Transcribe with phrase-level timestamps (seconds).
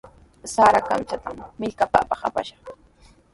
[0.53, 2.71] Sara kamchatami millkapanpaq apashqa.